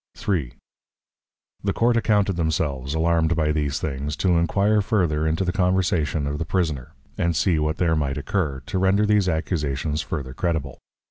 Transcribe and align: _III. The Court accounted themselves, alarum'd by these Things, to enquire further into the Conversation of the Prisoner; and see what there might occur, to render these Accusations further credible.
_III. 0.39 0.53
The 1.63 1.73
Court 1.73 1.95
accounted 1.95 2.35
themselves, 2.35 2.95
alarum'd 2.95 3.35
by 3.35 3.51
these 3.51 3.79
Things, 3.79 4.15
to 4.15 4.39
enquire 4.39 4.81
further 4.81 5.27
into 5.27 5.45
the 5.45 5.51
Conversation 5.51 6.25
of 6.25 6.39
the 6.39 6.43
Prisoner; 6.43 6.93
and 7.19 7.35
see 7.35 7.59
what 7.59 7.77
there 7.77 7.95
might 7.95 8.17
occur, 8.17 8.63
to 8.65 8.79
render 8.79 9.05
these 9.05 9.29
Accusations 9.29 10.01
further 10.01 10.33
credible. 10.33 10.79